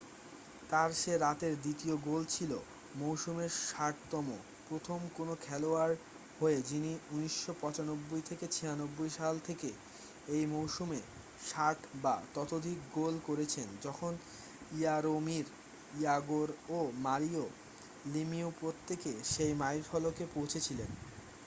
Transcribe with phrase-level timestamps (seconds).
[0.69, 2.59] তার সে রাতের দ্বিতীয় গোল ছিল
[2.95, 4.31] মৌসুমের 60তম
[4.69, 5.95] প্রথম কোন খেলোয়াড়
[6.39, 9.71] হয়ে যিনি 1995-96 সাল থেকে
[10.27, 11.01] একই মৌসুমে
[11.49, 14.17] 60 বা ততোধিক গোল করেছেন যখন
[14.77, 15.45] ইয়ারোমির
[15.99, 17.49] ইয়াগোর ও মারিও
[18.13, 20.87] লেমিউ প্রত্যেকে সেই মাইলফলকে পৌঁছেছিলেন